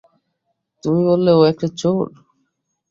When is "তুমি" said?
0.83-1.01